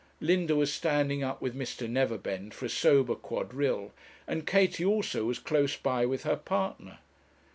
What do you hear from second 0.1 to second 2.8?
Linda was standing up with Mr. Neverbend for a